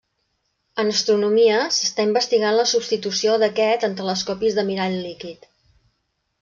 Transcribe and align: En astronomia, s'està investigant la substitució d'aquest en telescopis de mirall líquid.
En 0.83 0.87
astronomia, 0.93 1.59
s'està 1.75 2.05
investigant 2.09 2.57
la 2.61 2.67
substitució 2.73 3.37
d'aquest 3.45 3.87
en 3.89 3.97
telescopis 4.01 4.61
de 4.61 4.69
mirall 4.73 5.01
líquid. 5.09 5.49